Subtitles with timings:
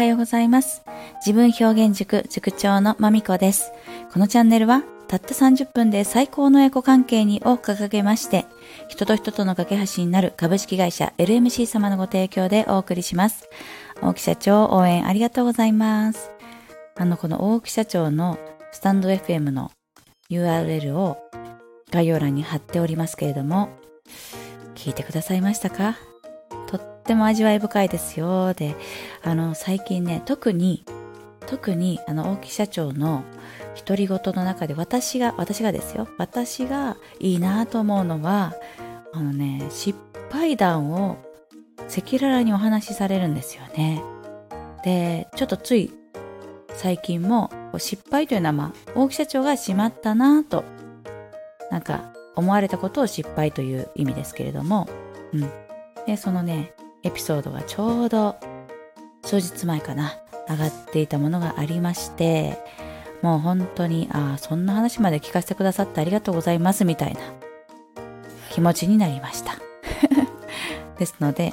[0.00, 0.82] はようございます。
[1.26, 3.70] 自分表現塾塾長のまみこです。
[4.10, 8.46] このチャンネルはたった30分で最高のエコ関係にを掲げまして、
[8.88, 13.50] 人と人との架け橋になる株式会社 LMC 様のご提供でお送りします。
[14.00, 16.30] 大木社長応援ありがとうございます。
[16.96, 18.38] あの、この大木社長の
[18.72, 19.70] スタンド FM の
[20.30, 21.18] URL を
[21.90, 23.68] 概要欄に貼っておりますけれども、
[24.76, 25.98] 聞いてくださいましたか？
[27.10, 28.54] っても味わい深いですよ。
[28.54, 28.76] で、
[29.24, 30.84] あの、最近ね、特に、
[31.48, 33.24] 特に、あの、大木社長の
[33.84, 38.54] 独り言の中で私が、私がですよ、私がいいなと思うのは、
[39.12, 39.98] あのね、失
[40.30, 41.18] 敗談を
[41.88, 44.00] 赤裸々にお話しされるんですよね。
[44.84, 45.92] で、ちょっとつい
[46.74, 50.62] 最近も失敗というのは、まあ、大木社長がしまったなと、
[51.72, 54.88] なんか思われたことを失敗という意味ですけれども、
[55.32, 55.50] うん。
[56.06, 58.36] で、そのね、エピソードがちょうど
[59.22, 60.14] 数日前かな、
[60.48, 62.58] 上がっていたものがありまして、
[63.22, 67.20] もう本当に、ああ、そんな話まで聞かせてくださってありがとうございますみたいな
[68.50, 69.58] 気持ちになりました。
[70.98, 71.52] ですので、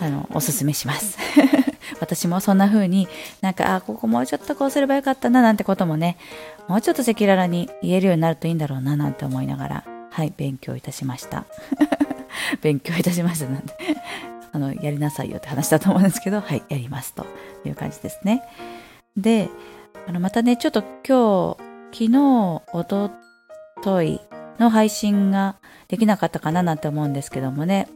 [0.00, 1.18] あの、おすすめします。
[2.00, 3.08] 私もそんな風に
[3.40, 6.16] なんか、あ、ここもうちょっとこうすればよかったななんてこともね、
[6.66, 11.44] もうちょっと赤裸々に言えるようになるといいんだろうななんて思いながら、はい、勉強いたしました。
[12.60, 13.74] 勉強いたしましたなんで
[14.54, 17.26] あの、やりなさいよって話だと思うんですけど、はい、やりますと
[17.64, 18.42] いう感じですね。
[19.16, 19.50] で、
[20.06, 21.56] あの、またね、ちょっと今
[21.92, 23.10] 日、昨日、おと
[23.82, 24.20] とい
[24.60, 25.56] の配信が
[25.88, 27.88] できなかったかななんて思うんですけどもね、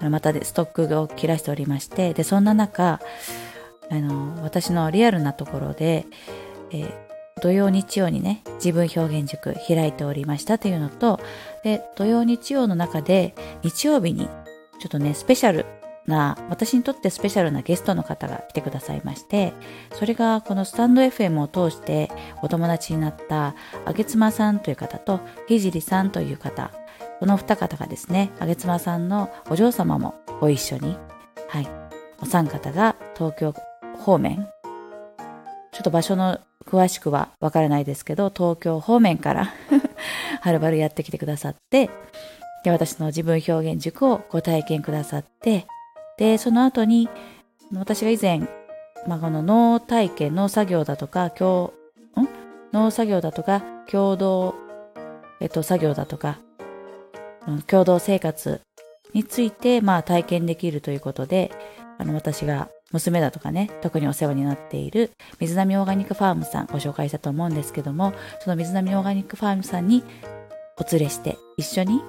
[0.00, 3.00] あのまたでストックを切らしておりまして、で、そんな中、
[3.90, 6.06] あの、私のリアルなところで、
[6.70, 6.92] えー、
[7.42, 11.18] 土曜日曜にね、自分表現塾開いておりましたというのと、
[11.64, 14.28] で、土曜日曜の中で日曜日に
[14.78, 15.66] ちょっとね、スペシャル
[16.06, 19.52] な、私にとってスペシャルなゲストの方が来てくださいまして、
[19.94, 22.10] それがこのスタンド FM を通して
[22.42, 26.70] お友達になったあげつまさんという方とひじりさんという方、
[27.20, 30.96] この二方がですね、あげつまさんのお嬢様もご一緒に、
[31.48, 31.68] はい、
[32.20, 33.54] お三方が東京
[33.98, 34.48] 方面、
[35.72, 39.52] ちょっと場所の詳しくはわからないですけど、東京方面から
[40.40, 41.90] はるばるやってきてくださって、
[42.64, 45.66] で、私の自分表現塾をご体験くださって、
[46.16, 47.08] で、その後に、
[47.72, 48.40] 私が以前、
[49.06, 51.72] まあ、この農体験、農作業だとか、共、
[52.16, 52.28] ん？
[52.72, 54.54] 農作業だとか、共同、
[55.40, 56.38] えっと、作業だとか、
[57.66, 58.60] 共同生活
[59.12, 61.52] について、まあ、体験できるということで、
[61.98, 65.10] あの、私が娘だとかね、特にお世話になっている
[65.40, 70.04] 水波オーガニックファームさんご紹介したと思うんですけども、その水波オーガニックファームさんに
[70.78, 72.00] お連れして一緒に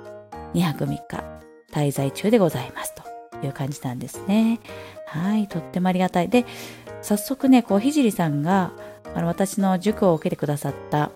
[0.53, 1.23] 2泊3日
[1.71, 3.14] 滞在中でございますと。
[3.43, 4.59] いう感じなんですね。
[5.07, 6.29] はい、とってもありがたい。
[6.29, 6.45] で、
[7.01, 8.71] 早速ね、こう、ひじりさんが、
[9.13, 11.11] あの、私の塾を受けてくださった、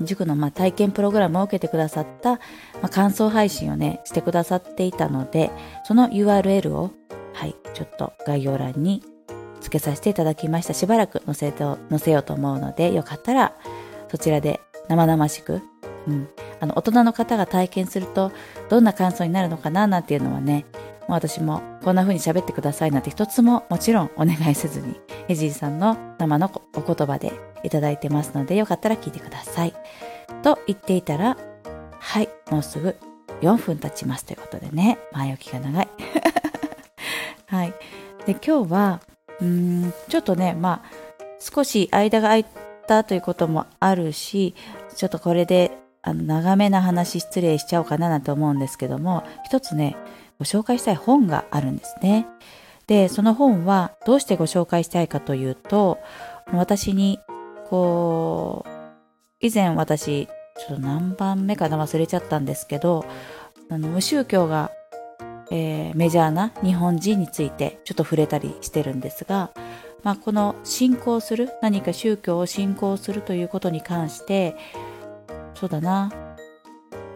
[0.00, 2.40] 塾のまあ体験プログラムを受けてくださった、ま
[2.84, 5.50] あ、感想配信をね、してくださっていたので、
[5.84, 6.90] その URL を、
[7.32, 9.02] はい、ちょっと概要欄に
[9.60, 10.74] 付けさせていただきました。
[10.74, 13.54] しばらく載せと載せようと思うので、よかったら
[14.08, 15.62] そちらで生々しく、
[16.06, 16.28] うん、
[16.60, 18.30] あの大人の方が体験すると
[18.68, 20.66] どんな感想になるのかななんていうのはね、
[21.08, 27.32] 私もこんな風に喋ってくださいなんて一つももちろんお願いせずに、エジーさんの生のお言葉で
[27.62, 29.74] いただいてますので、よかったら聞いてください。
[30.42, 31.36] と言っていたら、
[31.98, 32.96] はい、もうすぐ
[33.40, 35.88] 4分経ちますということでね、前置きが長い。
[37.46, 37.74] はい。
[38.26, 39.00] で、今日は、
[39.40, 42.46] うん、ちょっとね、まあ、少し間が空い
[42.86, 44.54] たということもあるし、
[44.96, 49.96] ちょっとこれで、あの、長めな話失礼しちゃおうかななんて思うんですけども、一つね、
[50.38, 52.26] ご紹介したい本があるんですね。
[52.86, 55.98] で、その本はどうしてご紹介したいかというと、
[56.52, 57.18] 私に、
[57.68, 58.70] こう、
[59.40, 63.04] 以前私、ちょっと何番目かな忘れちゃったんですけど、
[63.70, 64.70] あの、無宗教が、
[65.50, 69.50] えー、メジャーな日本人についてちょっと触れたりしてるんですが、
[70.02, 74.56] まあ、この信仰する、何か宗教を信仰するということに関して、
[75.54, 76.12] そうだな、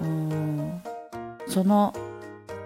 [0.00, 0.82] うん、
[1.48, 1.92] その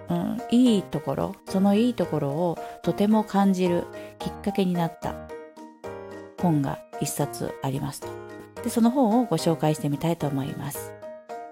[0.09, 3.85] うん、いいところそのいいところをとても感じる
[4.19, 5.15] きっかけになった
[6.41, 8.07] 本が一冊ありますと。
[8.63, 10.91] でその本をご紹介してみたいと思います。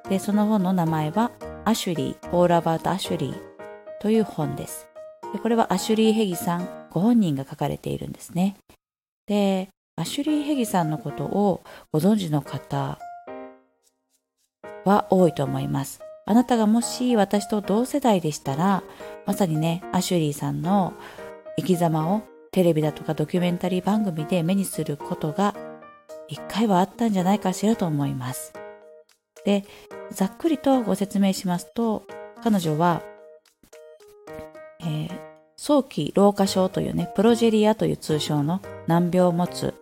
[0.10, 1.32] でその本の名前は
[1.66, 3.36] アシュリー All About アシュリー
[4.02, 4.88] という本です。
[5.34, 8.58] でこれはアシュリー・ヘギさんご本人が書かれているんですね。
[9.28, 13.00] でアシュリー・ヘギさんのことをご存知の方
[14.84, 16.02] は多いと思います。
[16.32, 18.84] あなたがもし私と同世代でしたら、
[19.26, 20.94] まさにね、アシュリーさんの
[21.58, 22.22] 生き様を
[22.54, 25.54] テレビだとかドキュメンタリー番組で目にすることが
[26.30, 28.54] 一回はあったんじゃないかしらと思います。
[29.44, 29.66] で、
[30.12, 32.04] ざっくりとご説明しますと、
[32.42, 33.02] 彼女は、
[34.80, 35.10] えー、
[35.58, 39.74] 早期老化症というね、プロジェリアという通称の難病を持つ、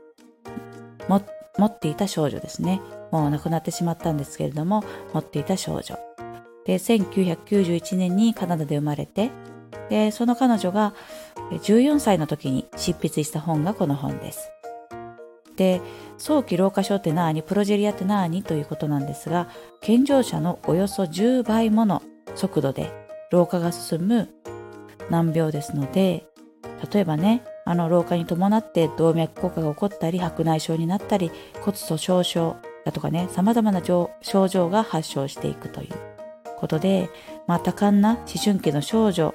[1.07, 1.21] 持
[1.67, 2.81] っていた少女ですね。
[3.11, 6.08] もう亡くなってしまったんですけれども、持っていた少女。
[6.69, 9.31] で、1991年にカナダで生まれて、
[9.89, 10.93] で、その彼女が
[11.49, 14.51] 14歳の時に執筆した本がこの本です。
[15.55, 15.81] で、
[16.19, 19.49] 早期老化症って何プロジェリアって何ということなんですが、
[19.81, 22.03] 健常者のおよそ10倍もの
[22.35, 22.91] 速度で
[23.31, 24.29] 老化が進む
[25.09, 26.27] 難病ですので、
[26.93, 31.31] 例えばね、あの老化に伴って動脈硬化が起こったり、白内障になったり、
[31.61, 36.08] 骨粗しょう症だとかね、様々な症状が発症していくという
[36.59, 37.09] ことで、
[37.47, 39.33] まあ、多感な思春期の少女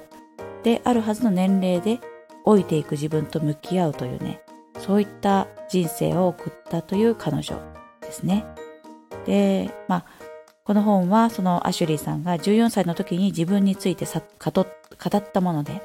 [0.63, 1.99] であるはずの年齢で
[2.45, 4.41] 老いていく自分と向き合うというね、
[4.79, 7.59] そういった人生を送ったという彼女
[8.01, 8.45] ですね。
[9.25, 10.05] で、まあ、
[10.63, 15.81] この本はそのアシュリーさんが14歳の時に自分について語ったもので、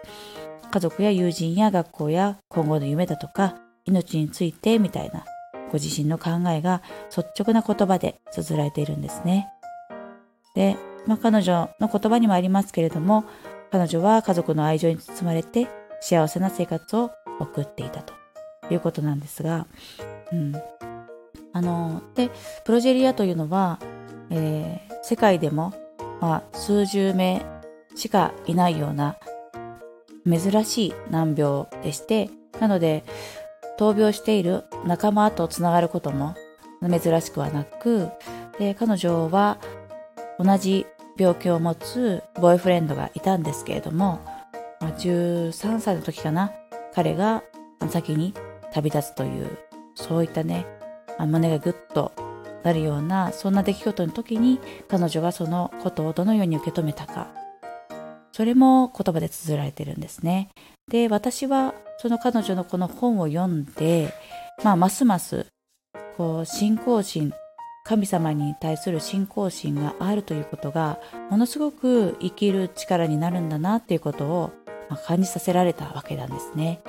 [0.70, 3.56] 家族や友人や学校や今後の夢だとか
[3.86, 5.24] 命についてみたいな
[5.70, 6.82] ご自身の考えが
[7.14, 9.48] 率直な言葉で綴られているんですね。
[10.54, 10.76] で、
[11.06, 13.24] まあ、彼女の言葉にもありますけれども、
[13.70, 15.68] 彼女は家族の愛情に包まれて
[16.00, 18.14] 幸せな生活を送っていたと
[18.70, 19.66] いうことなんですが、
[20.32, 20.54] うん。
[21.52, 22.30] あの、で、
[22.64, 23.78] プロジェリアというのは、
[24.30, 25.72] えー、世界でも、
[26.20, 27.44] まあ、数十名
[27.94, 29.16] しかいないような
[30.24, 32.30] 珍しい難病でして、
[32.60, 33.04] なので、
[33.78, 36.34] 闘病している仲間とつながることも
[36.82, 38.10] 珍しくはなく、
[38.58, 39.56] で彼女は
[40.42, 40.86] 同じ
[41.18, 44.20] 病気を持つボーイフレンドがいたんですけれども、
[44.80, 46.50] まあ、13歳の時かな、
[46.94, 47.42] 彼が
[47.90, 48.32] 先に
[48.72, 49.58] 旅立つという、
[49.94, 50.64] そういったね、
[51.18, 52.12] 胸がぐっと
[52.62, 54.58] なるような、そんな出来事の時に
[54.88, 57.28] 彼女がそのことをどのように受け止めたか、
[58.32, 60.48] それも言葉で綴られてるんですね。
[60.88, 64.14] で、私はその彼女のこの本を読んで、
[64.64, 65.46] まあ、ますます、
[66.16, 67.34] こう、信仰心、
[67.84, 70.98] 神様に対する信仰心があるということが、
[71.30, 74.52] ものすごく生きる力になるんだなっていうことを、
[75.06, 76.80] 感じさせられたわけなんですね。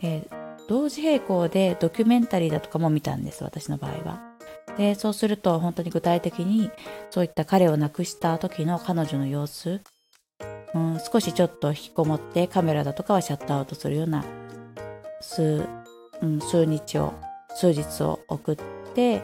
[0.00, 0.28] で、
[0.68, 4.34] 同時並行でドキュメンタリーだとかも見たんです、私の場合は。
[4.76, 6.70] で、そうすると本当に具体的に
[7.10, 9.80] そういった彼を亡くした時の彼女の様子、
[10.74, 14.24] うん、少しちょっと引きこもってカメラだとかはシャットアウトするような
[15.20, 15.64] 数,、
[16.20, 17.14] うん、数日を、
[17.54, 18.56] 数日を送っ
[18.94, 19.22] て、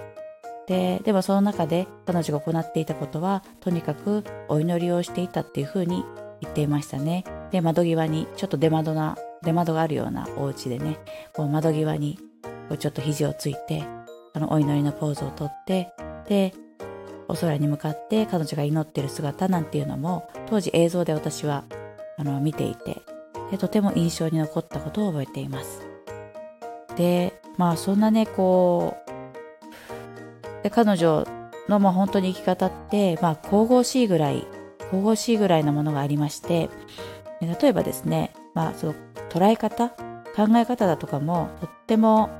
[0.70, 6.04] で、でもその中で彼女が行っていたことは、とにかくお祈りをしていたっていうふうに
[6.40, 7.24] 言っていましたね。
[7.50, 11.00] で、窓際にちょっと出窓な出窓があるようなお家でね、
[11.32, 12.20] こう窓際に
[12.68, 13.82] こうちょっと肘をついて、
[14.32, 15.92] あのお祈りのポーズをとって、
[16.28, 16.54] で、
[17.26, 21.64] お空に向かって彼女が祈ってる姿なんていうのも、当時映像で私は
[22.16, 23.02] あの見ていて
[23.50, 25.80] で、とても印象に残ったことを覚えています。
[26.96, 29.09] で、まあそんなね、こう、
[30.62, 31.26] で彼女
[31.68, 34.46] のまあ本当に生き方って、まあ神々しいぐらい、
[34.90, 36.68] 神々しいぐらいのものがありまして、
[37.40, 38.94] 例えばですね、まあその
[39.30, 39.90] 捉え方
[40.34, 42.30] 考え方だとかもとっても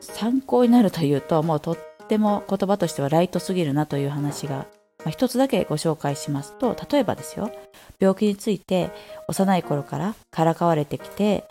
[0.00, 4.66] 参考になるというともうとっても言葉としてはライトすぎるなという話が、
[4.98, 7.50] まあ、一つだけご紹介しますと例えばですよ
[7.98, 8.90] 病気について
[9.28, 11.44] 幼い頃からからかわれてきて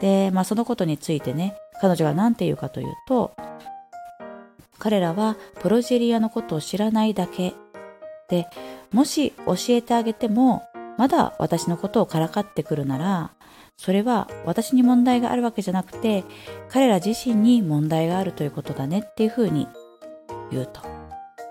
[0.00, 3.36] で、まあ、そのことについてね彼女が何て言うかというと
[4.78, 7.54] 彼らはプロジェリアのことを知らないだけ
[8.28, 8.46] で
[8.92, 10.62] もし教えてあげても
[10.96, 13.32] まだ私のことをからかってくるなら
[13.76, 16.24] それは私に問題があるわけじゃなくて、
[16.68, 19.68] 彼ら自身に問題があるということだねっていうふうに
[20.50, 20.80] 言うと。
[20.80, 20.88] は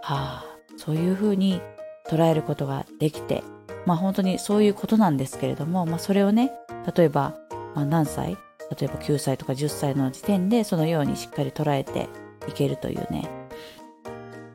[0.01, 1.61] あ、そういうふうに
[2.09, 3.43] 捉えることができて、
[3.85, 6.51] まあ本当にそういうことなんですけれども、まあそれをね、
[6.93, 7.33] 例えば、
[7.75, 8.31] まあ、何歳？
[8.77, 12.09] 例えば9歳とか10歳の時点でそのようにしっかり捉えて
[12.47, 13.29] いけるというね、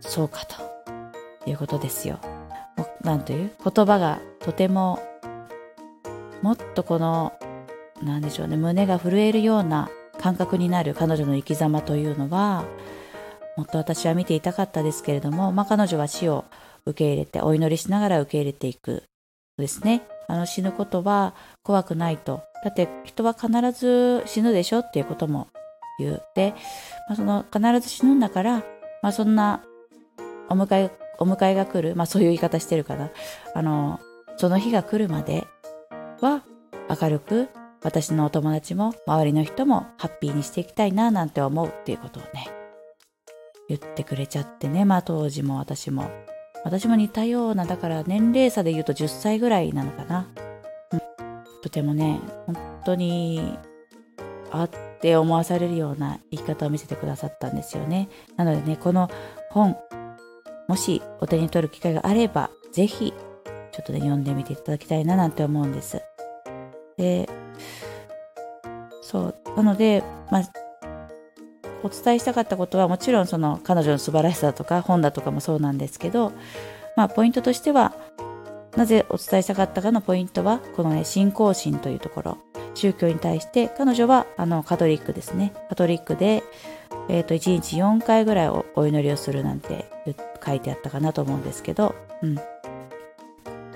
[0.00, 0.56] そうかと
[1.48, 2.18] いうことですよ。
[3.02, 3.50] なんという？
[3.64, 5.00] 言葉がとても
[6.40, 7.32] もっとこの
[8.02, 12.64] なんでしょうね、胸が震えるような感覚になる彼女の生き様というのは、
[13.56, 16.44] もっと私は見ていたかったですけれども、まあ、彼女は死を
[16.86, 19.04] 受け入れて、お祈りしながら受け入れていく
[19.58, 20.02] ですね。
[20.26, 22.42] あの死ぬことは怖くないと。
[22.64, 25.48] だって人は必ず死ぬでしょっていうことも
[26.02, 26.22] 言う。
[26.34, 26.54] で、
[27.08, 28.64] まあ、その必ず死ぬんだから、
[29.02, 29.62] まあ、そんな
[30.48, 33.10] お迎え、お迎えが来る、まあそういう言い方してるかな。
[33.54, 34.00] あの、
[34.36, 35.46] その日が来るまで
[36.20, 36.42] は
[37.00, 37.48] 明るく
[37.82, 42.48] 私のお友達も周りの人もハッピーにしていきたいななんて思うっていうことをね、
[43.68, 46.10] 言ってくれちゃってね、まあ当時も私も。
[46.64, 50.28] 私も似たような、だから年齢差で言うと10歳ぐらいなのかな。
[50.92, 51.00] うん、
[51.60, 53.58] とてもね、本当に、
[54.52, 54.70] あっ
[55.02, 58.08] って思わされるような生き方を見せてくださったんですよね。
[58.36, 59.10] なのでね、この
[59.50, 59.76] 本、
[60.68, 63.12] もしお手に取る機会があれば、ぜひ、
[63.72, 66.00] ちょっとね、読んでみていただきたいななんて思うんです。
[66.96, 67.28] で、
[69.00, 70.42] そう、なので、まあ、
[71.82, 76.32] お伝えしたかったことはもちろんその彼女の素晴らしさとか本だとかもそうなんですけど、
[76.96, 77.92] まあ、ポイントとしては
[78.76, 82.38] なぜお伝えしたかったかのポイントはこのね信仰心というところ
[82.74, 85.52] 宗教に対して彼女はあのカトリックですね。
[85.68, 86.42] カトリックで、
[87.08, 89.90] えー、と1日4回ぐらいお祈りをするなんて
[90.44, 92.34] 書いてあったかなと思うんですけど、うん。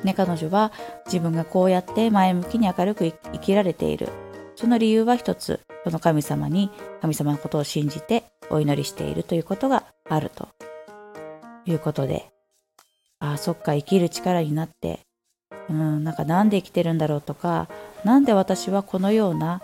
[0.04, 0.72] ね、彼女は
[1.06, 4.08] 自分がこうやって前向きに明るく生きられている。
[4.54, 5.60] その理由は一つ。
[5.84, 10.48] その神様に神様のことを信じてお祈りしているということがあると
[11.64, 12.30] いうことで、
[13.18, 15.05] ああ、そっか、生きる力になって、
[15.68, 17.68] うん、なんかなんで生きてるんだろうとか、
[18.04, 19.62] なんで私はこのような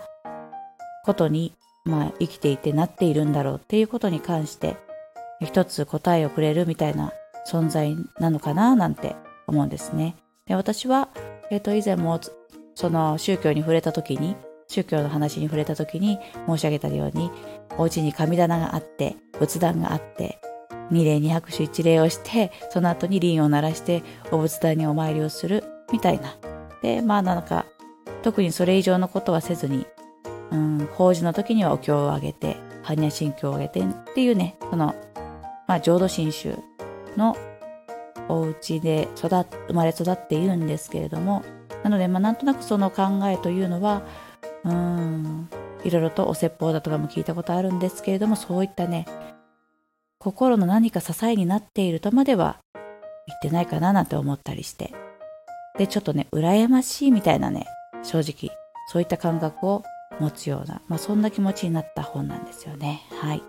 [1.05, 1.53] ことに、
[1.85, 4.77] まあ、生きていてなっているんだろうっていうことに関して、
[5.41, 7.11] 一つ答えをくれるみたいな
[7.49, 9.15] 存在なのかななんて
[9.47, 10.15] 思うんですね。
[10.45, 11.09] で私は、
[11.49, 12.19] えっ、ー、と、以前も
[12.75, 14.35] その宗教に触れた時に、
[14.67, 16.17] 宗教の話に触れた時に
[16.47, 17.31] 申し上げたように、
[17.77, 20.39] お家に神棚があって、仏壇があって、
[20.91, 26.35] 二礼二拍手一礼をして、その後に輪を鳴らしてお仏壇にお参りをするみたいな。
[26.81, 27.65] で、まあなんか、
[28.23, 29.85] 特にそれ以上のことはせずに、
[30.51, 33.83] うん、法事の時にはお経をあげて、般若心経をあげてっ
[34.13, 34.95] ていうね、その、
[35.67, 36.57] まあ浄土真宗
[37.15, 37.37] の
[38.27, 41.43] お家で育生まれ育っているんですけれども、
[41.83, 44.01] なので、まあなんとなくその考えというのは、
[44.65, 45.49] うん
[45.83, 49.05] いろいろとお説法だとかも聞いたことあるんですけれどもそういったね
[50.17, 52.59] 心の何か支えになっているとまでは
[53.27, 54.93] 言ってないかななんて思ったりして
[55.77, 57.65] でちょっとね羨ましいみたいなね
[58.03, 58.55] 正直
[58.87, 59.83] そういった感覚を
[60.19, 63.43] 持つような、まあ、そんな気持ちになった本なんですよねはい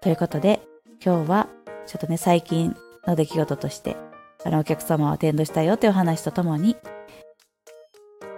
[0.00, 0.60] ということで
[1.04, 1.48] 今日は
[1.86, 3.96] ちょっとね最近の出来事として
[4.44, 6.76] あのお客様をアテンドしたよというお話とともに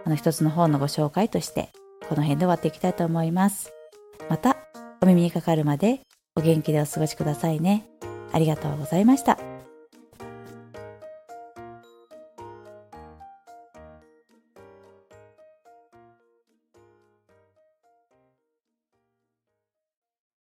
[0.05, 1.71] あの一つの本のご紹介として
[2.09, 3.73] この辺で終わっていきたいと思います。
[4.31, 4.57] また
[5.03, 6.01] お耳にかかるまで
[6.35, 7.87] お元気でお過ごしくださいね。
[8.33, 9.58] ありがとうございました。